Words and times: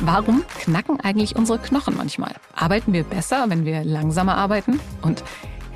Warum 0.00 0.44
knacken 0.58 1.00
eigentlich 1.00 1.36
unsere 1.36 1.58
Knochen 1.58 1.96
manchmal? 1.96 2.34
Arbeiten 2.54 2.92
wir 2.92 3.04
besser, 3.04 3.44
wenn 3.48 3.64
wir 3.64 3.84
langsamer 3.84 4.36
arbeiten? 4.36 4.80
Und 5.02 5.22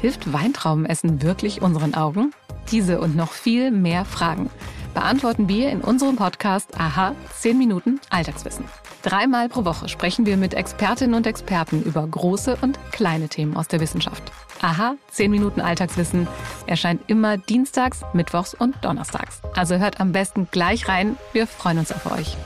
hilft 0.01 0.33
Weintraubenessen 0.33 1.23
wirklich 1.23 1.63
unseren 1.63 1.95
Augen? 1.95 2.33
Diese 2.71 3.01
und 3.01 3.17
noch 3.17 3.33
viel 3.33 3.71
mehr 3.71 4.05
Fragen 4.05 4.49
beantworten 4.95 5.49
wir 5.49 5.71
in 5.71 5.81
unserem 5.81 6.17
Podcast 6.17 6.81
Aha 6.81 7.15
10 7.39 7.59
Minuten 7.59 8.01
Alltagswissen. 8.11 8.65
Dreimal 9.03 9.49
pro 9.49 9.65
Woche 9.67 9.89
sprechen 9.89 10.25
wir 10.25 10.37
mit 10.39 10.55
Expertinnen 10.55 11.15
und 11.15 11.27
Experten 11.27 11.83
über 11.83 12.07
große 12.07 12.57
und 12.63 12.79
kleine 12.93 13.29
Themen 13.29 13.57
aus 13.57 13.69
der 13.69 13.81
Wissenschaft. 13.81 14.23
Aha 14.63 14.95
10 15.11 15.31
Minuten 15.31 15.61
Alltagswissen 15.61 16.27
erscheint 16.67 17.03
immer 17.09 17.37
dienstags, 17.37 18.01
mittwochs 18.15 18.55
und 18.55 18.83
donnerstags. 18.83 19.43
Also 19.55 19.77
hört 19.77 20.01
am 20.01 20.13
besten 20.13 20.49
gleich 20.51 20.89
rein. 20.89 21.17
Wir 21.33 21.47
freuen 21.47 21.79
uns 21.79 21.93
auf 21.93 22.11
euch. 22.11 22.37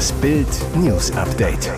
Das 0.00 0.12
Bild 0.12 0.48
News 0.76 1.12
Update. 1.12 1.70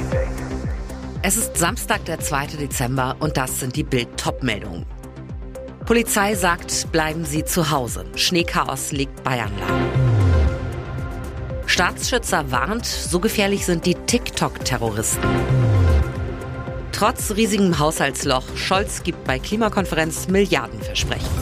Es 1.22 1.36
ist 1.36 1.56
Samstag, 1.56 2.04
der 2.04 2.20
2. 2.20 2.46
Dezember 2.56 3.16
und 3.18 3.36
das 3.36 3.58
sind 3.58 3.74
die 3.74 3.82
Bild-Top-Meldungen. 3.82 4.86
Polizei 5.86 6.36
sagt, 6.36 6.92
bleiben 6.92 7.24
Sie 7.24 7.44
zu 7.44 7.72
Hause. 7.72 8.04
Schneechaos 8.14 8.92
legt 8.92 9.24
Bayern 9.24 9.50
lahm. 9.58 9.88
Staatsschützer 11.66 12.52
warnt, 12.52 12.86
so 12.86 13.18
gefährlich 13.18 13.66
sind 13.66 13.86
die 13.86 13.96
TikTok-Terroristen. 13.96 15.28
Trotz 16.92 17.32
riesigem 17.32 17.80
Haushaltsloch, 17.80 18.44
Scholz 18.54 19.02
gibt 19.02 19.24
bei 19.24 19.40
Klimakonferenz 19.40 20.28
Milliardenversprechen. 20.28 21.41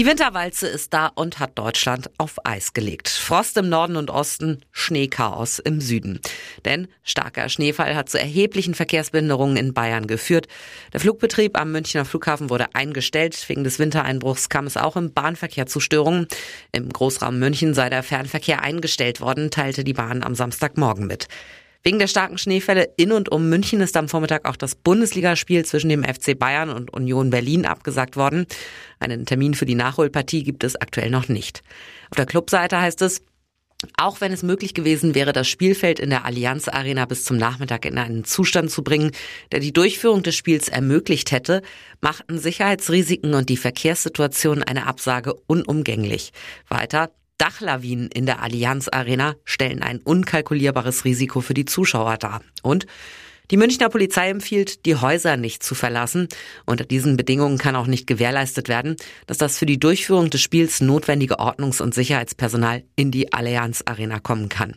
Die 0.00 0.06
Winterwalze 0.06 0.66
ist 0.66 0.94
da 0.94 1.08
und 1.08 1.40
hat 1.40 1.58
Deutschland 1.58 2.08
auf 2.16 2.36
Eis 2.46 2.72
gelegt. 2.72 3.10
Frost 3.10 3.58
im 3.58 3.68
Norden 3.68 3.96
und 3.96 4.08
Osten, 4.08 4.64
Schneechaos 4.72 5.58
im 5.58 5.82
Süden. 5.82 6.20
Denn 6.64 6.88
starker 7.02 7.50
Schneefall 7.50 7.94
hat 7.94 8.08
zu 8.08 8.18
erheblichen 8.18 8.74
Verkehrsbehinderungen 8.74 9.58
in 9.58 9.74
Bayern 9.74 10.06
geführt. 10.06 10.48
Der 10.94 11.00
Flugbetrieb 11.00 11.60
am 11.60 11.72
Münchner 11.72 12.06
Flughafen 12.06 12.48
wurde 12.48 12.74
eingestellt. 12.74 13.46
Wegen 13.46 13.62
des 13.62 13.78
Wintereinbruchs 13.78 14.48
kam 14.48 14.66
es 14.66 14.78
auch 14.78 14.96
im 14.96 15.12
Bahnverkehr 15.12 15.66
zu 15.66 15.80
Störungen. 15.80 16.28
Im 16.72 16.88
Großraum 16.88 17.38
München 17.38 17.74
sei 17.74 17.90
der 17.90 18.02
Fernverkehr 18.02 18.62
eingestellt 18.62 19.20
worden, 19.20 19.50
teilte 19.50 19.84
die 19.84 19.92
Bahn 19.92 20.22
am 20.22 20.34
Samstagmorgen 20.34 21.08
mit. 21.08 21.28
Wegen 21.82 21.98
der 21.98 22.08
starken 22.08 22.36
Schneefälle 22.36 22.92
in 22.96 23.10
und 23.10 23.32
um 23.32 23.48
München 23.48 23.80
ist 23.80 23.96
am 23.96 24.08
Vormittag 24.08 24.46
auch 24.46 24.56
das 24.56 24.74
Bundesligaspiel 24.74 25.64
zwischen 25.64 25.88
dem 25.88 26.04
FC 26.04 26.38
Bayern 26.38 26.68
und 26.68 26.92
Union 26.92 27.30
Berlin 27.30 27.64
abgesagt 27.64 28.16
worden. 28.16 28.46
Einen 28.98 29.24
Termin 29.24 29.54
für 29.54 29.64
die 29.64 29.74
Nachholpartie 29.74 30.42
gibt 30.42 30.62
es 30.62 30.76
aktuell 30.76 31.10
noch 31.10 31.28
nicht. 31.28 31.62
Auf 32.10 32.16
der 32.16 32.26
Clubseite 32.26 32.80
heißt 32.80 33.00
es, 33.00 33.22
auch 33.96 34.20
wenn 34.20 34.32
es 34.32 34.42
möglich 34.42 34.74
gewesen 34.74 35.14
wäre, 35.14 35.32
das 35.32 35.48
Spielfeld 35.48 36.00
in 36.00 36.10
der 36.10 36.26
Allianz 36.26 36.68
Arena 36.68 37.06
bis 37.06 37.24
zum 37.24 37.38
Nachmittag 37.38 37.86
in 37.86 37.96
einen 37.96 38.24
Zustand 38.24 38.70
zu 38.70 38.82
bringen, 38.82 39.12
der 39.52 39.60
die 39.60 39.72
Durchführung 39.72 40.22
des 40.22 40.36
Spiels 40.36 40.68
ermöglicht 40.68 41.32
hätte, 41.32 41.62
machten 42.02 42.38
Sicherheitsrisiken 42.38 43.32
und 43.32 43.48
die 43.48 43.56
Verkehrssituation 43.56 44.62
eine 44.62 44.86
Absage 44.86 45.34
unumgänglich. 45.46 46.32
Weiter, 46.68 47.10
Dachlawinen 47.40 48.08
in 48.08 48.26
der 48.26 48.42
Allianz 48.42 48.88
Arena 48.88 49.34
stellen 49.44 49.82
ein 49.82 49.98
unkalkulierbares 49.98 51.06
Risiko 51.06 51.40
für 51.40 51.54
die 51.54 51.64
Zuschauer 51.64 52.18
dar. 52.18 52.42
Und 52.62 52.86
die 53.50 53.56
Münchner 53.56 53.88
Polizei 53.88 54.28
empfiehlt, 54.28 54.84
die 54.84 54.94
Häuser 54.94 55.36
nicht 55.36 55.62
zu 55.62 55.74
verlassen. 55.74 56.28
Unter 56.66 56.84
diesen 56.84 57.16
Bedingungen 57.16 57.58
kann 57.58 57.76
auch 57.76 57.86
nicht 57.86 58.06
gewährleistet 58.06 58.68
werden, 58.68 58.94
dass 59.26 59.38
das 59.38 59.58
für 59.58 59.66
die 59.66 59.80
Durchführung 59.80 60.28
des 60.28 60.42
Spiels 60.42 60.82
notwendige 60.82 61.40
Ordnungs- 61.40 61.80
und 61.80 61.94
Sicherheitspersonal 61.94 62.84
in 62.94 63.10
die 63.10 63.32
Allianz 63.32 63.82
Arena 63.86 64.20
kommen 64.20 64.50
kann. 64.50 64.76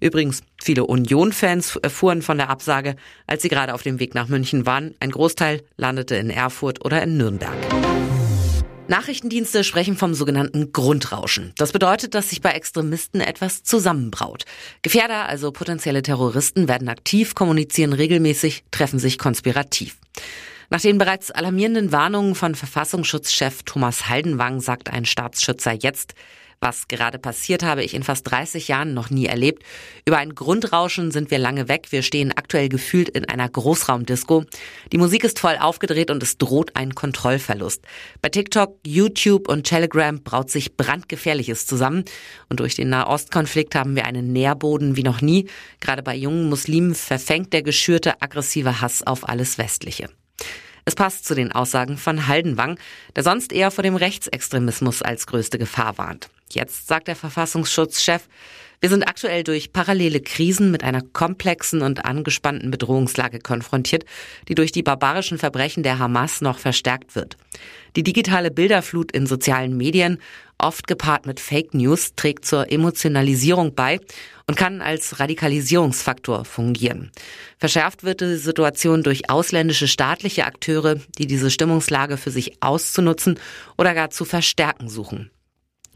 Übrigens, 0.00 0.42
viele 0.60 0.84
Union-Fans 0.84 1.76
erfuhren 1.76 2.20
von 2.22 2.36
der 2.36 2.50
Absage, 2.50 2.96
als 3.28 3.42
sie 3.42 3.48
gerade 3.48 3.72
auf 3.72 3.82
dem 3.82 4.00
Weg 4.00 4.16
nach 4.16 4.26
München 4.26 4.66
waren. 4.66 4.96
Ein 4.98 5.12
Großteil 5.12 5.62
landete 5.76 6.16
in 6.16 6.30
Erfurt 6.30 6.84
oder 6.84 7.00
in 7.02 7.16
Nürnberg. 7.16 7.56
Nachrichtendienste 8.92 9.64
sprechen 9.64 9.96
vom 9.96 10.12
sogenannten 10.12 10.70
Grundrauschen. 10.70 11.54
Das 11.56 11.72
bedeutet, 11.72 12.14
dass 12.14 12.28
sich 12.28 12.42
bei 12.42 12.50
Extremisten 12.50 13.22
etwas 13.22 13.62
zusammenbraut. 13.62 14.44
Gefährder, 14.82 15.30
also 15.30 15.50
potenzielle 15.50 16.02
Terroristen, 16.02 16.68
werden 16.68 16.90
aktiv, 16.90 17.34
kommunizieren 17.34 17.94
regelmäßig, 17.94 18.64
treffen 18.70 18.98
sich 18.98 19.16
konspirativ. 19.16 19.96
Nach 20.68 20.82
den 20.82 20.98
bereits 20.98 21.30
alarmierenden 21.30 21.90
Warnungen 21.90 22.34
von 22.34 22.54
Verfassungsschutzchef 22.54 23.62
Thomas 23.62 24.10
Haldenwang 24.10 24.60
sagt 24.60 24.90
ein 24.92 25.06
Staatsschützer 25.06 25.72
jetzt, 25.72 26.14
was 26.62 26.88
gerade 26.88 27.18
passiert, 27.18 27.62
habe 27.62 27.82
ich 27.82 27.94
in 27.94 28.02
fast 28.02 28.30
30 28.30 28.68
Jahren 28.68 28.94
noch 28.94 29.10
nie 29.10 29.26
erlebt. 29.26 29.64
Über 30.06 30.18
ein 30.18 30.34
Grundrauschen 30.34 31.10
sind 31.10 31.30
wir 31.30 31.38
lange 31.38 31.68
weg. 31.68 31.88
Wir 31.90 32.02
stehen 32.02 32.32
aktuell 32.32 32.68
gefühlt 32.68 33.08
in 33.08 33.28
einer 33.28 33.48
Großraumdisco. 33.48 34.44
Die 34.92 34.98
Musik 34.98 35.24
ist 35.24 35.38
voll 35.38 35.56
aufgedreht 35.56 36.10
und 36.10 36.22
es 36.22 36.38
droht 36.38 36.74
ein 36.74 36.94
Kontrollverlust. 36.94 37.82
Bei 38.22 38.28
TikTok, 38.28 38.78
YouTube 38.86 39.48
und 39.48 39.64
Telegram 39.64 40.22
braut 40.22 40.50
sich 40.50 40.76
brandgefährliches 40.76 41.66
zusammen. 41.66 42.04
Und 42.48 42.60
durch 42.60 42.76
den 42.76 42.88
Nahostkonflikt 42.88 43.74
haben 43.74 43.96
wir 43.96 44.06
einen 44.06 44.32
Nährboden 44.32 44.96
wie 44.96 45.02
noch 45.02 45.20
nie. 45.20 45.48
Gerade 45.80 46.02
bei 46.02 46.14
jungen 46.14 46.48
Muslimen 46.48 46.94
verfängt 46.94 47.52
der 47.52 47.62
geschürte 47.62 48.22
aggressive 48.22 48.80
Hass 48.80 49.06
auf 49.06 49.28
alles 49.28 49.58
Westliche. 49.58 50.08
Es 50.84 50.94
passt 50.94 51.24
zu 51.24 51.34
den 51.34 51.52
Aussagen 51.52 51.96
von 51.96 52.26
Haldenwang, 52.26 52.78
der 53.14 53.22
sonst 53.22 53.52
eher 53.52 53.70
vor 53.70 53.82
dem 53.82 53.94
Rechtsextremismus 53.94 55.02
als 55.02 55.26
größte 55.26 55.58
Gefahr 55.58 55.96
warnt. 55.96 56.28
Jetzt 56.54 56.88
sagt 56.88 57.08
der 57.08 57.16
Verfassungsschutzchef, 57.16 58.28
wir 58.82 58.88
sind 58.88 59.04
aktuell 59.04 59.44
durch 59.44 59.72
parallele 59.72 60.20
Krisen 60.20 60.72
mit 60.72 60.82
einer 60.82 61.02
komplexen 61.02 61.82
und 61.82 62.04
angespannten 62.04 62.72
Bedrohungslage 62.72 63.38
konfrontiert, 63.38 64.04
die 64.48 64.56
durch 64.56 64.72
die 64.72 64.82
barbarischen 64.82 65.38
Verbrechen 65.38 65.84
der 65.84 66.00
Hamas 66.00 66.40
noch 66.40 66.58
verstärkt 66.58 67.14
wird. 67.14 67.36
Die 67.94 68.02
digitale 68.02 68.50
Bilderflut 68.50 69.12
in 69.12 69.28
sozialen 69.28 69.76
Medien, 69.76 70.18
oft 70.58 70.88
gepaart 70.88 71.26
mit 71.26 71.38
Fake 71.38 71.74
News, 71.74 72.16
trägt 72.16 72.44
zur 72.44 72.72
Emotionalisierung 72.72 73.76
bei 73.76 74.00
und 74.48 74.56
kann 74.56 74.82
als 74.82 75.20
Radikalisierungsfaktor 75.20 76.44
fungieren. 76.44 77.12
Verschärft 77.58 78.02
wird 78.02 78.20
die 78.20 78.34
Situation 78.34 79.04
durch 79.04 79.30
ausländische 79.30 79.86
staatliche 79.86 80.44
Akteure, 80.44 80.96
die 81.18 81.28
diese 81.28 81.52
Stimmungslage 81.52 82.16
für 82.16 82.32
sich 82.32 82.60
auszunutzen 82.60 83.38
oder 83.78 83.94
gar 83.94 84.10
zu 84.10 84.24
verstärken 84.24 84.88
suchen. 84.88 85.30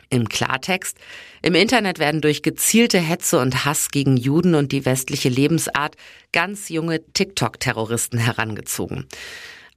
Im 0.09 0.29
Klartext, 0.29 0.99
im 1.43 1.55
Internet 1.55 1.99
werden 1.99 2.21
durch 2.21 2.43
gezielte 2.43 2.99
Hetze 2.99 3.39
und 3.41 3.65
Hass 3.65 3.91
gegen 3.91 4.17
Juden 4.17 4.55
und 4.55 4.73
die 4.73 4.85
westliche 4.85 5.29
Lebensart 5.29 5.97
ganz 6.33 6.69
junge 6.69 7.05
TikTok-Terroristen 7.13 8.19
herangezogen. 8.19 9.07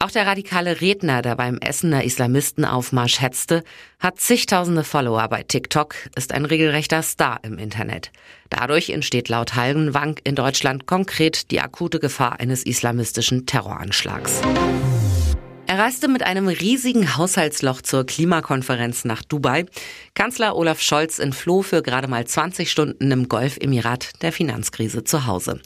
Auch 0.02 0.12
der 0.12 0.26
radikale 0.26 0.80
Redner, 0.80 1.22
der 1.22 1.36
beim 1.36 1.58
Essener 1.58 2.06
Islamistenaufmarsch 2.06 3.20
hetzte, 3.20 3.66
hat 4.00 4.18
zigtausende 4.18 4.86
Follower 4.86 5.28
bei 5.28 5.44
TikTok, 5.44 5.94
ist 6.16 6.32
ein 6.32 6.46
regelrechter 6.46 7.04
Star 7.04 7.42
im 7.44 7.58
Internet. 7.58 8.12
Dadurch 8.50 8.92
entsteht 8.92 9.28
laut 9.28 9.56
Hallenwang 9.56 10.18
in 10.24 10.36
Deutschland 10.36 10.86
konkret 10.86 11.52
die 11.52 11.60
akute 11.60 12.00
Gefahr 12.00 12.40
eines 12.40 12.64
islamistischen 12.64 13.46
Terroranschlags. 13.46 14.42
Er 15.70 15.78
reiste 15.78 16.08
mit 16.08 16.24
einem 16.24 16.48
riesigen 16.48 17.16
Haushaltsloch 17.16 17.84
zur 17.84 18.04
Klimakonferenz 18.04 19.06
nach 19.06 19.22
Dubai. 19.22 19.68
Kanzler 20.16 20.56
Olaf 20.56 20.82
Scholz 20.82 21.20
entfloh 21.20 21.62
für 21.62 21.84
gerade 21.84 22.08
mal 22.08 22.26
20 22.26 22.72
Stunden 22.72 23.12
im 23.12 23.30
Golfemirat 23.30 24.24
der 24.24 24.32
Finanzkrise 24.32 25.04
zu 25.04 25.28
Hause. 25.28 25.62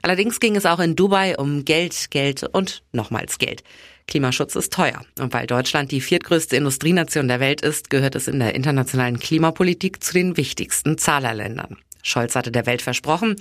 Allerdings 0.00 0.38
ging 0.38 0.54
es 0.54 0.64
auch 0.64 0.78
in 0.78 0.94
Dubai 0.94 1.36
um 1.36 1.64
Geld, 1.64 2.12
Geld 2.12 2.44
und 2.44 2.84
nochmals 2.92 3.38
Geld. 3.38 3.64
Klimaschutz 4.06 4.54
ist 4.54 4.72
teuer. 4.72 5.04
Und 5.18 5.34
weil 5.34 5.48
Deutschland 5.48 5.90
die 5.90 6.02
viertgrößte 6.02 6.54
Industrienation 6.54 7.26
der 7.26 7.40
Welt 7.40 7.60
ist, 7.60 7.90
gehört 7.90 8.14
es 8.14 8.28
in 8.28 8.38
der 8.38 8.54
internationalen 8.54 9.18
Klimapolitik 9.18 10.04
zu 10.04 10.12
den 10.12 10.36
wichtigsten 10.36 10.98
Zahlerländern. 10.98 11.78
Scholz 12.02 12.34
hatte 12.34 12.50
der 12.50 12.66
Welt 12.66 12.82
versprochen, 12.82 13.36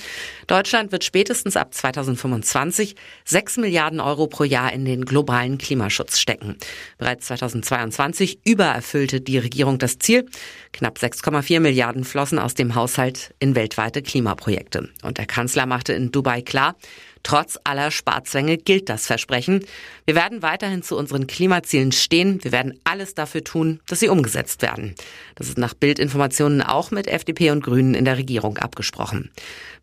Deutschland 0.48 0.92
wird 0.92 1.04
spätestens 1.04 1.58
ab 1.58 1.74
2025 1.74 2.96
6 3.26 3.58
Milliarden 3.58 4.00
Euro 4.00 4.28
pro 4.28 4.44
Jahr 4.44 4.74
in 4.74 4.86
den 4.86 5.06
globalen 5.06 5.58
Klimaschutz 5.58 6.20
stecken. 6.20 6.58
Bereits 6.98 7.28
2022 7.28 8.40
übererfüllte 8.46 9.22
die 9.22 9.38
Regierung 9.38 9.78
das 9.78 10.00
Ziel. 10.00 10.26
Knapp 10.74 10.98
6,4 10.98 11.60
Milliarden 11.60 12.04
flossen 12.04 12.40
aus 12.40 12.54
dem 12.54 12.76
Haushalt 12.76 13.34
in 13.40 13.56
weltweite 13.56 14.02
Klimaprojekte. 14.02 14.90
Und 15.04 15.18
der 15.18 15.26
Kanzler 15.26 15.66
machte 15.66 15.94
in 15.94 16.12
Dubai 16.12 16.42
klar, 16.42 16.76
Trotz 17.24 17.58
aller 17.64 17.92
Sparzwänge 17.92 18.58
gilt 18.58 18.90
das 18.90 19.06
Versprechen. 19.06 19.66
Wir 20.06 20.16
werden 20.16 20.42
weiterhin 20.42 20.84
zu 20.84 20.98
unseren 20.98 21.28
Klimazielen 21.28 21.92
stehen. 21.92 22.44
Wir 22.44 22.52
werden 22.52 22.80
alles 22.84 23.14
dafür 23.16 23.44
tun, 23.44 23.80
dass 23.88 24.00
sie 24.00 24.10
umgesetzt 24.10 24.62
werden. 24.62 24.96
Das 25.36 25.48
ist 25.48 25.58
nach 25.58 25.74
Bildinformationen 25.74 26.62
auch 26.62 26.92
mit 26.92 27.08
FDP 27.08 27.52
und 27.52 27.64
Grünen 27.64 27.94
in 27.94 28.06
der 28.06 28.18
Regierung 28.18 28.58
abgesprochen. 28.58 29.32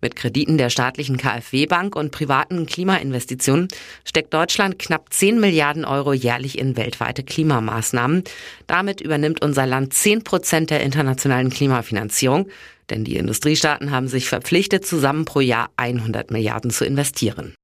Mit 0.00 0.16
Krediten 0.16 0.58
der 0.58 0.70
staatlichen 0.70 1.16
KfW-Bank 1.16 1.96
und 1.96 2.10
privaten 2.10 2.66
Klimainvestitionen 2.66 3.68
steckt 4.04 4.34
Deutschland 4.34 4.78
knapp 4.78 5.12
10 5.12 5.40
Milliarden 5.40 5.84
Euro 5.84 6.12
jährlich 6.12 6.58
in 6.58 6.76
weltweite 6.76 7.22
Klimamaßnahmen. 7.22 8.24
Damit 8.66 9.00
übernimmt 9.00 9.42
unser 9.42 9.66
Land 9.66 9.94
10 9.94 10.24
Prozent 10.24 10.70
der 10.70 10.80
internationalen 10.80 11.50
Klimafinanzierung. 11.50 12.48
Denn 12.90 13.04
die 13.04 13.16
Industriestaaten 13.16 13.90
haben 13.90 14.08
sich 14.08 14.28
verpflichtet, 14.28 14.86
zusammen 14.86 15.24
pro 15.24 15.40
Jahr 15.40 15.70
100 15.76 16.30
Milliarden 16.30 16.70
zu 16.70 16.84
investieren. 16.84 17.54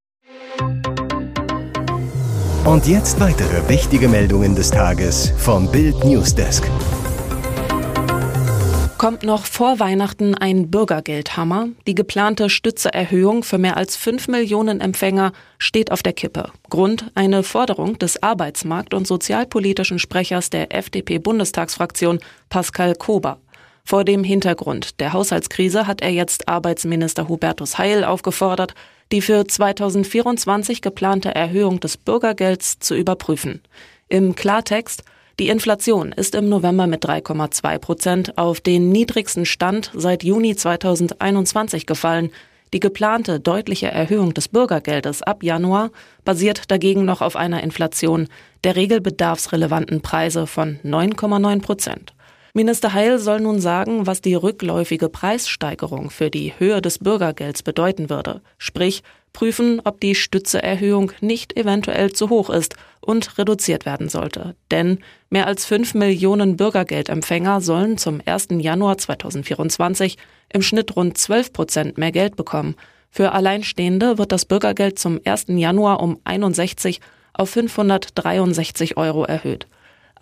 Und 2.65 2.87
jetzt 2.87 3.19
weitere 3.19 3.67
wichtige 3.69 4.07
Meldungen 4.07 4.55
des 4.55 4.69
Tages 4.69 5.33
vom 5.37 5.71
Bild 5.71 6.03
Newsdesk. 6.03 6.63
Kommt 9.01 9.23
noch 9.23 9.47
vor 9.47 9.79
Weihnachten 9.79 10.35
ein 10.35 10.69
Bürgergeldhammer? 10.69 11.69
Die 11.87 11.95
geplante 11.95 12.51
Stützeerhöhung 12.51 13.41
für 13.41 13.57
mehr 13.57 13.75
als 13.75 13.95
5 13.95 14.27
Millionen 14.27 14.79
Empfänger 14.79 15.31
steht 15.57 15.91
auf 15.91 16.03
der 16.03 16.13
Kippe. 16.13 16.51
Grund 16.69 17.09
eine 17.15 17.41
Forderung 17.41 17.97
des 17.97 18.21
Arbeitsmarkt- 18.21 18.93
und 18.93 19.07
sozialpolitischen 19.07 19.97
Sprechers 19.97 20.51
der 20.51 20.71
FDP-Bundestagsfraktion 20.75 22.19
Pascal 22.49 22.93
Kober. 22.93 23.39
Vor 23.83 24.05
dem 24.05 24.23
Hintergrund 24.23 24.99
der 24.99 25.13
Haushaltskrise 25.13 25.87
hat 25.87 26.01
er 26.01 26.11
jetzt 26.11 26.47
Arbeitsminister 26.47 27.27
Hubertus 27.27 27.77
Heil 27.77 28.03
aufgefordert, 28.03 28.73
die 29.11 29.21
für 29.21 29.45
2024 29.45 30.81
geplante 30.81 31.33
Erhöhung 31.35 31.79
des 31.79 31.97
Bürgergelds 31.97 32.79
zu 32.79 32.95
überprüfen. 32.95 33.61
Im 34.07 34.35
Klartext, 34.35 35.03
die 35.39 35.49
Inflation 35.49 36.11
ist 36.11 36.35
im 36.35 36.49
November 36.49 36.87
mit 36.87 37.03
3,2 37.05 37.79
Prozent 37.79 38.37
auf 38.37 38.61
den 38.61 38.89
niedrigsten 38.89 39.45
Stand 39.45 39.91
seit 39.93 40.23
Juni 40.23 40.55
2021 40.55 41.85
gefallen. 41.85 42.29
Die 42.73 42.79
geplante 42.79 43.39
deutliche 43.39 43.87
Erhöhung 43.87 44.33
des 44.33 44.47
Bürgergeldes 44.47 45.23
ab 45.23 45.43
Januar 45.43 45.89
basiert 46.23 46.69
dagegen 46.71 47.05
noch 47.05 47.21
auf 47.21 47.35
einer 47.35 47.63
Inflation 47.63 48.27
der 48.63 48.75
regelbedarfsrelevanten 48.75 50.01
Preise 50.01 50.47
von 50.47 50.79
9,9 50.85 51.61
Prozent. 51.61 52.13
Minister 52.53 52.93
Heil 52.93 53.17
soll 53.17 53.39
nun 53.39 53.61
sagen, 53.61 54.07
was 54.07 54.19
die 54.19 54.35
rückläufige 54.35 55.07
Preissteigerung 55.07 56.09
für 56.09 56.29
die 56.29 56.53
Höhe 56.57 56.81
des 56.81 56.99
Bürgergelds 56.99 57.63
bedeuten 57.63 58.09
würde. 58.09 58.41
Sprich, 58.57 59.03
prüfen, 59.31 59.81
ob 59.85 60.01
die 60.01 60.15
Stützeerhöhung 60.15 61.13
nicht 61.21 61.55
eventuell 61.55 62.11
zu 62.11 62.29
hoch 62.29 62.49
ist 62.49 62.75
und 62.99 63.37
reduziert 63.37 63.85
werden 63.85 64.09
sollte. 64.09 64.55
Denn 64.69 64.99
mehr 65.29 65.47
als 65.47 65.65
fünf 65.65 65.93
Millionen 65.93 66.57
Bürgergeldempfänger 66.57 67.61
sollen 67.61 67.97
zum 67.97 68.21
1. 68.25 68.47
Januar 68.57 68.97
2024 68.97 70.17
im 70.51 70.61
Schnitt 70.61 70.95
rund 70.97 71.17
12 71.17 71.53
Prozent 71.53 71.97
mehr 71.97 72.11
Geld 72.11 72.35
bekommen. 72.35 72.75
Für 73.09 73.31
Alleinstehende 73.31 74.17
wird 74.17 74.33
das 74.33 74.45
Bürgergeld 74.45 74.99
zum 74.99 75.21
1. 75.23 75.45
Januar 75.49 76.01
um 76.01 76.19
61 76.25 76.99
auf 77.33 77.49
563 77.49 78.97
Euro 78.97 79.23
erhöht. 79.23 79.67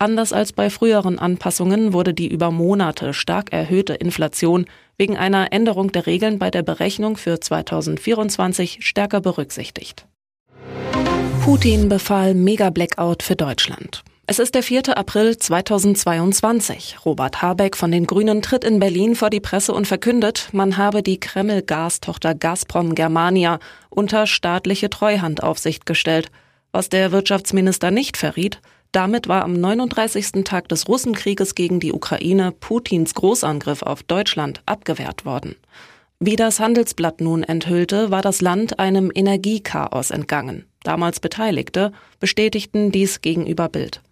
Anders 0.00 0.32
als 0.32 0.54
bei 0.54 0.70
früheren 0.70 1.18
Anpassungen 1.18 1.92
wurde 1.92 2.14
die 2.14 2.28
über 2.28 2.50
Monate 2.50 3.12
stark 3.12 3.52
erhöhte 3.52 3.92
Inflation 3.92 4.64
wegen 4.96 5.18
einer 5.18 5.52
Änderung 5.52 5.92
der 5.92 6.06
Regeln 6.06 6.38
bei 6.38 6.50
der 6.50 6.62
Berechnung 6.62 7.18
für 7.18 7.38
2024 7.38 8.78
stärker 8.80 9.20
berücksichtigt. 9.20 10.06
Putin 11.44 11.90
befahl 11.90 12.32
Mega-Blackout 12.32 13.22
für 13.22 13.36
Deutschland. 13.36 14.02
Es 14.26 14.38
ist 14.38 14.54
der 14.54 14.62
4. 14.62 14.96
April 14.96 15.36
2022. 15.36 17.04
Robert 17.04 17.42
Habeck 17.42 17.76
von 17.76 17.92
den 17.92 18.06
Grünen 18.06 18.40
tritt 18.40 18.64
in 18.64 18.80
Berlin 18.80 19.14
vor 19.14 19.28
die 19.28 19.40
Presse 19.40 19.74
und 19.74 19.86
verkündet, 19.86 20.48
man 20.52 20.78
habe 20.78 21.02
die 21.02 21.20
Kreml-Gastochter 21.20 22.34
Gazprom 22.34 22.94
Germania 22.94 23.58
unter 23.90 24.26
staatliche 24.26 24.88
Treuhandaufsicht 24.88 25.84
gestellt. 25.84 26.30
Was 26.72 26.88
der 26.88 27.12
Wirtschaftsminister 27.12 27.90
nicht 27.90 28.16
verriet, 28.16 28.62
damit 28.92 29.28
war 29.28 29.44
am 29.44 29.52
39. 29.52 30.44
Tag 30.44 30.68
des 30.68 30.88
Russenkrieges 30.88 31.54
gegen 31.54 31.80
die 31.80 31.92
Ukraine 31.92 32.52
Putins 32.52 33.14
Großangriff 33.14 33.82
auf 33.82 34.02
Deutschland 34.02 34.62
abgewehrt 34.66 35.24
worden. 35.24 35.56
Wie 36.18 36.36
das 36.36 36.60
Handelsblatt 36.60 37.20
nun 37.20 37.42
enthüllte, 37.42 38.10
war 38.10 38.20
das 38.20 38.40
Land 38.40 38.78
einem 38.78 39.10
Energiechaos 39.14 40.10
entgangen. 40.10 40.66
Damals 40.82 41.20
Beteiligte 41.20 41.92
bestätigten 42.18 42.92
dies 42.92 43.22
gegenüber 43.22 43.68
Bild. 43.68 44.02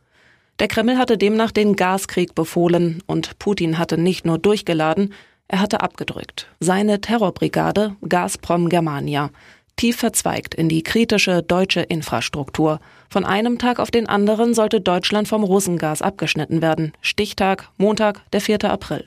Der 0.59 0.69
Kreml 0.69 0.97
hatte 0.97 1.19
demnach 1.19 1.53
den 1.53 1.77
Gaskrieg 1.77 2.35
befohlen 2.35 3.03
und 3.07 3.39
Putin 3.39 3.79
hatte 3.79 3.99
nicht 3.99 4.25
nur 4.25 4.39
durchgeladen, 4.39 5.13
er 5.49 5.61
hatte 5.61 5.81
abgedrückt. 5.81 6.47
Seine 6.61 7.01
Terrorbrigade 7.01 7.97
Gazprom 8.07 8.69
Germania 8.69 9.31
tief 9.79 9.97
verzweigt 9.97 10.55
in 10.55 10.69
die 10.69 10.83
kritische 10.83 11.43
deutsche 11.43 11.81
Infrastruktur. 11.81 12.81
Von 13.09 13.25
einem 13.25 13.59
Tag 13.59 13.79
auf 13.79 13.91
den 13.91 14.07
anderen 14.07 14.53
sollte 14.53 14.83
Deutschland 14.83 15.29
vom 15.29 15.43
Russengas 15.43 16.03
abgeschnitten 16.03 16.61
werden. 16.61 16.93
Stichtag, 17.01 17.71
Montag, 17.79 18.21
der 18.33 18.43
4. 18.43 18.65
April. 18.65 19.05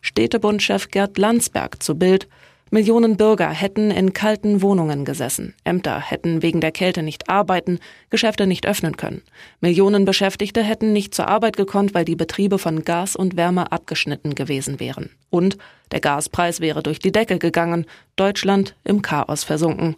Städtebundchef 0.00 0.90
Gerd 0.90 1.18
Landsberg 1.18 1.82
zu 1.82 1.96
Bild. 1.96 2.28
Millionen 2.74 3.18
Bürger 3.18 3.50
hätten 3.50 3.90
in 3.90 4.14
kalten 4.14 4.62
Wohnungen 4.62 5.04
gesessen. 5.04 5.52
Ämter 5.62 6.00
hätten 6.00 6.40
wegen 6.40 6.62
der 6.62 6.72
Kälte 6.72 7.02
nicht 7.02 7.28
arbeiten, 7.28 7.78
Geschäfte 8.08 8.46
nicht 8.46 8.66
öffnen 8.66 8.96
können. 8.96 9.20
Millionen 9.60 10.06
Beschäftigte 10.06 10.62
hätten 10.62 10.94
nicht 10.94 11.14
zur 11.14 11.28
Arbeit 11.28 11.58
gekonnt, 11.58 11.92
weil 11.92 12.06
die 12.06 12.16
Betriebe 12.16 12.58
von 12.58 12.82
Gas 12.82 13.14
und 13.14 13.36
Wärme 13.36 13.72
abgeschnitten 13.72 14.34
gewesen 14.34 14.80
wären. 14.80 15.10
Und 15.28 15.58
der 15.90 16.00
Gaspreis 16.00 16.60
wäre 16.60 16.82
durch 16.82 16.98
die 16.98 17.12
Decke 17.12 17.38
gegangen, 17.38 17.84
Deutschland 18.16 18.74
im 18.84 19.02
Chaos 19.02 19.44
versunken. 19.44 19.94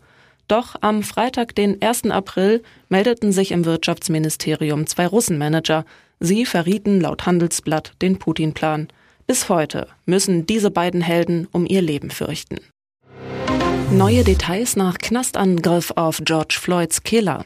Doch 0.49 0.75
am 0.81 1.05
Freitag, 1.05 1.55
den 1.55 1.81
1. 1.81 2.11
April, 2.11 2.61
meldeten 2.89 3.31
sich 3.31 3.53
im 3.53 3.67
Wirtschaftsministerium 3.67 4.89
zwei 4.89 5.07
Russenmanager. 5.07 5.85
Sie 6.19 6.45
verrieten 6.45 7.01
laut 7.01 7.25
Handelsblatt 7.25 7.93
den 8.03 8.19
Putin-Plan. 8.19 8.89
Bis 9.27 9.49
heute 9.49 9.89
müssen 10.05 10.45
diese 10.45 10.71
beiden 10.71 11.01
Helden 11.01 11.49
um 11.51 11.65
ihr 11.65 11.81
Leben 11.81 12.11
fürchten. 12.11 12.59
Neue 13.91 14.23
Details 14.23 14.77
nach 14.77 14.99
Knastangriff 14.99 15.93
auf 15.97 16.21
George 16.25 16.59
Floyds 16.61 17.03
Killer. 17.05 17.45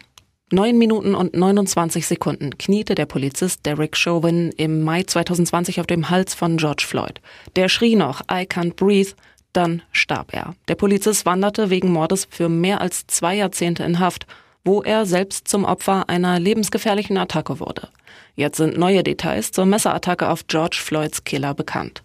Neun 0.50 0.78
Minuten 0.78 1.14
und 1.14 1.36
29 1.36 2.06
Sekunden 2.06 2.58
kniete 2.58 2.94
der 2.94 3.06
Polizist 3.06 3.64
Derek 3.66 3.96
Chauvin 3.96 4.50
im 4.56 4.82
Mai 4.82 5.02
2020 5.02 5.78
auf 5.78 5.86
dem 5.86 6.10
Hals 6.10 6.34
von 6.34 6.56
George 6.56 6.84
Floyd. 6.86 7.20
Der 7.54 7.68
schrie 7.68 7.94
noch 7.94 8.22
I 8.22 8.44
can't 8.44 8.74
breathe, 8.74 9.12
dann 9.52 9.82
starb 9.92 10.34
er. 10.34 10.54
Der 10.66 10.74
Polizist 10.74 11.26
wanderte 11.26 11.70
wegen 11.70 11.92
Mordes 11.92 12.26
für 12.30 12.48
mehr 12.48 12.80
als 12.80 13.06
zwei 13.06 13.36
Jahrzehnte 13.36 13.84
in 13.84 14.00
Haft, 14.00 14.26
wo 14.64 14.82
er 14.82 15.06
selbst 15.06 15.48
zum 15.48 15.64
Opfer 15.64 16.08
einer 16.08 16.38
lebensgefährlichen 16.38 17.16
Attacke 17.16 17.60
wurde. 17.60 17.88
Jetzt 18.34 18.58
sind 18.58 18.78
neue 18.78 19.02
Details 19.02 19.52
zur 19.52 19.66
Messerattacke 19.66 20.28
auf 20.28 20.46
George 20.46 20.78
Floyds 20.80 21.24
Killer 21.24 21.54
bekannt. 21.54 22.02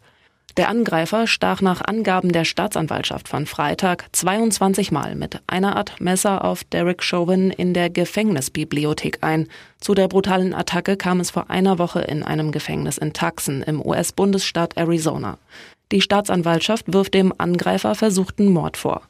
Der 0.56 0.70
Angreifer 0.70 1.26
stach 1.26 1.62
nach 1.62 1.82
Angaben 1.82 2.32
der 2.32 2.46
Staatsanwaltschaft 2.46 3.28
von 3.28 3.48
Freitag 3.48 4.06
22 4.12 4.92
Mal 4.92 5.16
mit 5.16 5.42
einer 5.48 5.76
Art 5.76 6.00
Messer 6.00 6.46
auf 6.46 6.64
Derek 6.64 7.02
Chauvin 7.02 7.50
in 7.50 7.74
der 7.74 7.90
Gefängnisbibliothek 7.90 9.18
ein. 9.22 9.48
Zu 9.80 9.96
der 9.96 10.08
brutalen 10.08 10.54
Attacke 10.54 10.96
kam 10.96 11.20
es 11.20 11.32
vor 11.32 11.50
einer 11.50 11.80
Woche 11.80 12.02
in 12.02 12.22
einem 12.22 12.52
Gefängnis 12.52 13.00
in 13.00 13.14
Tucson 13.14 13.64
im 13.64 13.84
US-Bundesstaat 13.84 14.78
Arizona. 14.78 15.40
Die 15.92 16.02
Staatsanwaltschaft 16.02 16.94
wirft 16.94 17.16
dem 17.16 17.34
Angreifer 17.36 17.96
versuchten 17.96 18.52
Mord 18.52 18.78
vor. 18.78 19.02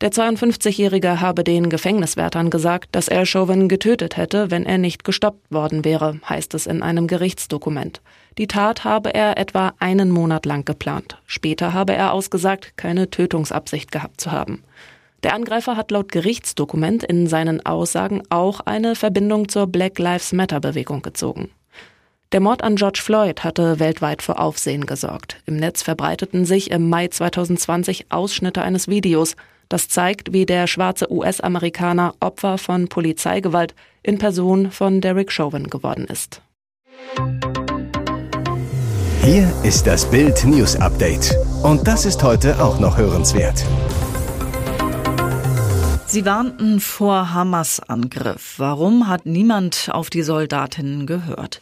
Der 0.00 0.10
52-Jährige 0.10 1.20
habe 1.20 1.44
den 1.44 1.68
Gefängniswärtern 1.68 2.48
gesagt, 2.48 2.88
dass 2.92 3.08
er 3.08 3.26
Chauvin 3.26 3.68
getötet 3.68 4.16
hätte, 4.16 4.50
wenn 4.50 4.64
er 4.64 4.78
nicht 4.78 5.04
gestoppt 5.04 5.52
worden 5.52 5.84
wäre, 5.84 6.18
heißt 6.26 6.54
es 6.54 6.66
in 6.66 6.82
einem 6.82 7.06
Gerichtsdokument. 7.06 8.00
Die 8.38 8.46
Tat 8.46 8.84
habe 8.84 9.12
er 9.12 9.36
etwa 9.36 9.74
einen 9.78 10.10
Monat 10.10 10.46
lang 10.46 10.64
geplant. 10.64 11.18
Später 11.26 11.74
habe 11.74 11.94
er 11.94 12.14
ausgesagt, 12.14 12.78
keine 12.78 13.10
Tötungsabsicht 13.10 13.92
gehabt 13.92 14.22
zu 14.22 14.32
haben. 14.32 14.64
Der 15.22 15.34
Angreifer 15.34 15.76
hat 15.76 15.90
laut 15.90 16.10
Gerichtsdokument 16.10 17.04
in 17.04 17.26
seinen 17.26 17.66
Aussagen 17.66 18.22
auch 18.30 18.60
eine 18.60 18.94
Verbindung 18.94 19.50
zur 19.50 19.66
Black 19.66 19.98
Lives 19.98 20.32
Matter 20.32 20.60
Bewegung 20.60 21.02
gezogen. 21.02 21.50
Der 22.32 22.40
Mord 22.40 22.62
an 22.62 22.76
George 22.76 23.00
Floyd 23.02 23.44
hatte 23.44 23.80
weltweit 23.80 24.22
für 24.22 24.38
Aufsehen 24.38 24.86
gesorgt. 24.86 25.42
Im 25.44 25.56
Netz 25.56 25.82
verbreiteten 25.82 26.46
sich 26.46 26.70
im 26.70 26.88
Mai 26.88 27.08
2020 27.08 28.06
Ausschnitte 28.10 28.62
eines 28.62 28.88
Videos, 28.88 29.36
das 29.70 29.88
zeigt, 29.88 30.34
wie 30.34 30.44
der 30.44 30.66
schwarze 30.66 31.10
US-Amerikaner 31.10 32.14
Opfer 32.20 32.58
von 32.58 32.88
Polizeigewalt 32.88 33.74
in 34.02 34.18
Person 34.18 34.70
von 34.70 35.00
Derek 35.00 35.32
Chauvin 35.32 35.70
geworden 35.70 36.06
ist. 36.06 36.42
Hier 39.22 39.50
ist 39.62 39.86
das 39.86 40.10
Bild 40.10 40.44
News 40.44 40.76
Update. 40.76 41.34
Und 41.62 41.86
das 41.86 42.04
ist 42.04 42.22
heute 42.22 42.60
auch 42.62 42.80
noch 42.80 42.98
hörenswert. 42.98 43.64
Sie 46.06 46.24
warnten 46.24 46.80
vor 46.80 47.32
Hamas-Angriff. 47.32 48.54
Warum 48.56 49.06
hat 49.06 49.26
niemand 49.26 49.88
auf 49.92 50.10
die 50.10 50.22
Soldatinnen 50.22 51.06
gehört? 51.06 51.60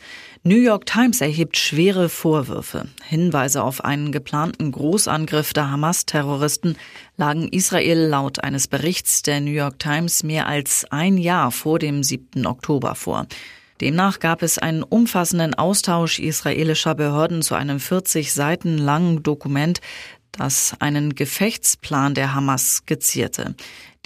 New 0.49 0.57
York 0.57 0.87
Times 0.87 1.21
erhebt 1.21 1.59
schwere 1.59 2.09
Vorwürfe. 2.09 2.89
Hinweise 3.05 3.63
auf 3.63 3.85
einen 3.85 4.13
geplanten 4.13 4.73
Großangriff 4.73 5.53
der 5.53 5.71
Hamas-Terroristen 5.71 6.79
lagen 7.19 7.49
Israel 7.49 7.99
laut 7.99 8.43
eines 8.43 8.67
Berichts 8.67 9.21
der 9.21 9.43
New 9.43 9.51
York 9.51 9.79
Times 9.79 10.23
mehr 10.23 10.47
als 10.47 10.87
ein 10.89 11.19
Jahr 11.19 11.51
vor 11.51 11.79
dem 11.79 12.03
7. 12.03 12.47
Oktober 12.47 12.95
vor. 12.95 13.27
Demnach 13.83 14.21
gab 14.21 14.41
es 14.41 14.57
einen 14.57 14.83
umfassenden 14.83 15.53
Austausch 15.53 16.19
israelischer 16.19 16.95
Behörden 16.95 17.43
zu 17.43 17.55
einem 17.55 17.79
40 17.79 18.33
Seiten 18.33 18.79
langen 18.79 19.23
Dokument, 19.23 19.83
das 20.33 20.75
einen 20.79 21.15
Gefechtsplan 21.15 22.15
der 22.15 22.35
Hamas 22.35 22.77
skizzierte. 22.77 23.55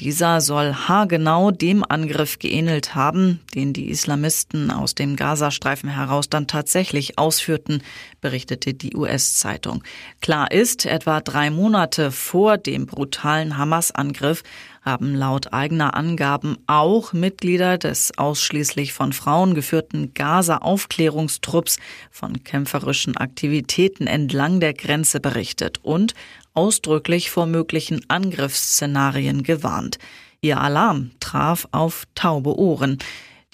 Dieser 0.00 0.40
soll 0.40 0.72
haargenau 0.72 1.50
dem 1.50 1.84
Angriff 1.86 2.38
geähnelt 2.38 2.94
haben, 2.94 3.40
den 3.54 3.72
die 3.72 3.90
Islamisten 3.90 4.70
aus 4.70 4.94
dem 4.94 5.16
Gazastreifen 5.16 5.90
heraus 5.90 6.30
dann 6.30 6.46
tatsächlich 6.46 7.18
ausführten, 7.18 7.82
berichtete 8.20 8.72
die 8.72 8.96
US-Zeitung. 8.96 9.84
Klar 10.20 10.50
ist, 10.50 10.86
etwa 10.86 11.20
drei 11.20 11.50
Monate 11.50 12.10
vor 12.10 12.56
dem 12.56 12.86
brutalen 12.86 13.58
Hamas-Angriff 13.58 14.42
haben 14.82 15.14
laut 15.14 15.52
eigener 15.52 15.94
Angaben 15.94 16.56
auch 16.66 17.12
Mitglieder 17.12 17.78
des 17.78 18.18
ausschließlich 18.18 18.92
von 18.92 19.12
Frauen 19.12 19.54
geführten 19.54 20.12
Gaza-Aufklärungstrupps 20.14 21.78
von 22.10 22.42
kämpferischen 22.42 23.16
Aktivitäten 23.16 24.08
entlang 24.08 24.58
der 24.58 24.74
Grenze 24.74 25.20
berichtet 25.20 25.78
und 25.82 26.14
ausdrücklich 26.54 27.30
vor 27.30 27.46
möglichen 27.46 28.08
Angriffsszenarien 28.08 29.42
gewarnt. 29.42 29.98
Ihr 30.40 30.60
Alarm 30.60 31.12
traf 31.20 31.68
auf 31.72 32.04
taube 32.14 32.58
Ohren. 32.58 32.98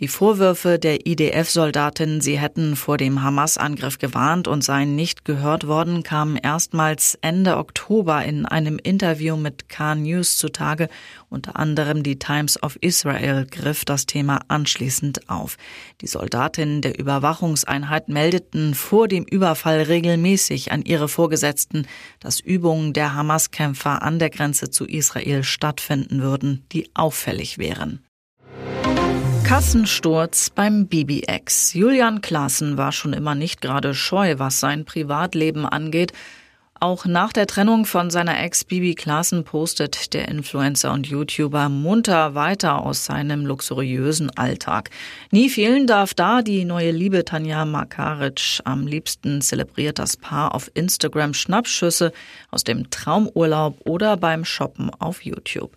Die 0.01 0.07
Vorwürfe 0.07 0.79
der 0.79 1.09
IDF-Soldaten, 1.09 2.21
sie 2.21 2.39
hätten 2.39 2.77
vor 2.77 2.99
dem 2.99 3.21
Hamas-Angriff 3.21 3.99
gewarnt 3.99 4.47
und 4.47 4.63
seien 4.63 4.95
nicht 4.95 5.25
gehört 5.25 5.67
worden, 5.67 6.05
kamen 6.05 6.37
erstmals 6.37 7.19
Ende 7.21 7.57
Oktober 7.57 8.25
in 8.25 8.47
einem 8.47 8.79
Interview 8.79 9.37
mit 9.37 9.69
Khan 9.69 10.05
News 10.05 10.37
zutage. 10.37 10.89
Unter 11.31 11.57
anderem 11.57 12.05
die 12.05 12.17
Times 12.17 12.63
of 12.63 12.79
Israel 12.81 13.45
griff 13.51 13.85
das 13.85 14.07
Thema 14.07 14.39
anschließend 14.47 15.29
auf. 15.29 15.57
Die 16.01 16.07
Soldatinnen 16.07 16.81
der 16.81 16.97
Überwachungseinheit 16.97 18.09
meldeten 18.09 18.77
vor 18.77 19.09
dem 19.09 19.25
Überfall 19.25 19.83
regelmäßig 19.83 20.71
an 20.71 20.83
ihre 20.83 21.09
Vorgesetzten, 21.09 21.89
dass 22.21 22.39
Übungen 22.39 22.93
der 22.93 23.15
Hamas-Kämpfer 23.15 24.01
an 24.01 24.21
der 24.21 24.31
Grenze 24.31 24.71
zu 24.71 24.85
Israel 24.85 25.43
stattfinden 25.43 26.23
würden, 26.23 26.65
die 26.71 26.89
auffällig 26.95 27.59
wären. 27.59 28.08
Kassensturz 29.49 30.51
beim 30.51 30.89
BBX. 30.89 31.73
Julian 31.73 32.21
Klaassen 32.21 32.77
war 32.77 32.93
schon 32.93 33.15
immer 33.15 33.35
nicht 33.35 33.63
gerade 33.63 33.95
scheu, 33.95 34.35
was 34.37 34.61
sein 34.61 34.85
Privatleben 34.85 35.65
angeht. 35.65 36.13
Auch 36.81 37.07
nach 37.07 37.33
der 37.33 37.47
Trennung 37.47 37.87
von 37.87 38.11
seiner 38.11 38.39
Ex 38.43 38.65
Bibi 38.65 38.95
Klaassen 38.95 39.45
postet 39.45 40.13
der 40.13 40.29
Influencer 40.29 40.93
und 40.93 41.07
YouTuber 41.07 41.71
munter 41.71 42.35
weiter 42.35 42.83
aus 42.85 43.07
seinem 43.07 43.47
luxuriösen 43.47 44.31
Alltag. 44.37 44.91
Nie 45.31 45.49
fehlen 45.49 45.87
darf 45.87 46.13
da 46.13 46.43
die 46.43 46.67
neue 46.67 46.91
Liebe 46.91 47.25
Tanja 47.25 47.65
Makaric. 47.65 48.61
Am 48.65 48.87
liebsten 48.87 49.41
zelebriert 49.41 49.99
das 49.99 50.19
Paar 50.19 50.55
auf 50.55 50.71
Instagram 50.75 51.33
Schnappschüsse 51.33 52.13
aus 52.51 52.65
dem 52.65 52.91
Traumurlaub 52.91 53.81
oder 53.87 54.19
beim 54.19 54.45
Shoppen 54.45 54.91
auf 54.91 55.25
YouTube. 55.25 55.73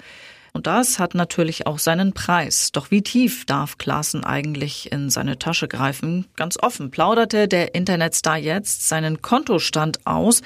Und 0.53 0.67
das 0.67 0.99
hat 0.99 1.15
natürlich 1.15 1.65
auch 1.65 1.79
seinen 1.79 2.13
Preis. 2.13 2.71
Doch 2.73 2.91
wie 2.91 3.01
tief 3.01 3.45
darf 3.45 3.77
Klaassen 3.77 4.25
eigentlich 4.25 4.91
in 4.91 5.09
seine 5.09 5.39
Tasche 5.39 5.67
greifen? 5.67 6.25
Ganz 6.35 6.57
offen 6.61 6.91
plauderte 6.91 7.47
der 7.47 7.73
Internetstar 7.73 8.37
jetzt 8.37 8.87
seinen 8.87 9.21
Kontostand 9.21 10.05
aus. 10.05 10.41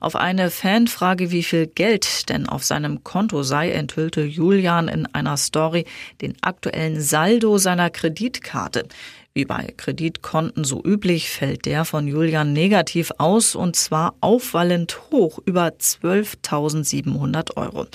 Auf 0.00 0.16
eine 0.16 0.50
Fanfrage, 0.50 1.30
wie 1.30 1.42
viel 1.42 1.66
Geld 1.66 2.30
denn 2.30 2.48
auf 2.48 2.64
seinem 2.64 3.04
Konto 3.04 3.42
sei, 3.42 3.70
enthüllte 3.72 4.22
Julian 4.22 4.88
in 4.88 5.06
einer 5.06 5.36
Story 5.36 5.84
den 6.22 6.36
aktuellen 6.40 7.00
Saldo 7.00 7.58
seiner 7.58 7.90
Kreditkarte. 7.90 8.86
Wie 9.32 9.44
bei 9.44 9.72
Kreditkonten 9.76 10.64
so 10.64 10.82
üblich 10.82 11.30
fällt 11.30 11.66
der 11.66 11.84
von 11.84 12.08
Julian 12.08 12.52
negativ 12.52 13.12
aus 13.18 13.54
und 13.54 13.76
zwar 13.76 14.14
auffallend 14.20 14.98
hoch 15.12 15.38
über 15.44 15.68
12.700 15.68 17.56
Euro. 17.56 17.86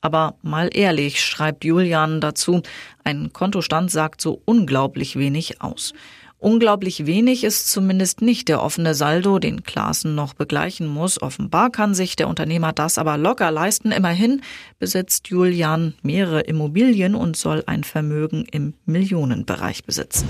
Aber 0.00 0.34
mal 0.42 0.70
ehrlich, 0.72 1.22
schreibt 1.22 1.64
Julian 1.64 2.20
dazu, 2.20 2.62
ein 3.04 3.32
Kontostand 3.32 3.90
sagt 3.90 4.20
so 4.20 4.40
unglaublich 4.44 5.16
wenig 5.16 5.60
aus. 5.60 5.92
Unglaublich 6.38 7.04
wenig 7.04 7.44
ist 7.44 7.70
zumindest 7.70 8.22
nicht 8.22 8.48
der 8.48 8.62
offene 8.62 8.94
Saldo, 8.94 9.38
den 9.38 9.62
Klaassen 9.62 10.14
noch 10.14 10.32
begleichen 10.32 10.86
muss. 10.86 11.20
Offenbar 11.20 11.68
kann 11.68 11.92
sich 11.92 12.16
der 12.16 12.28
Unternehmer 12.28 12.72
das 12.72 12.96
aber 12.96 13.18
locker 13.18 13.50
leisten. 13.50 13.92
Immerhin 13.92 14.40
besitzt 14.78 15.28
Julian 15.28 15.92
mehrere 16.02 16.40
Immobilien 16.40 17.14
und 17.14 17.36
soll 17.36 17.62
ein 17.66 17.84
Vermögen 17.84 18.46
im 18.50 18.72
Millionenbereich 18.86 19.84
besitzen. 19.84 20.26